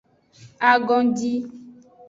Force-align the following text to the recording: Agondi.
Agondi. 0.71 1.31